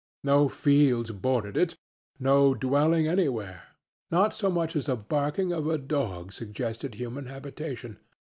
[0.23, 1.77] No fields bordered it,
[2.17, 3.65] no dwelling anywhere.
[4.09, 7.99] Not so much as the barking of a dog suggested human habitation.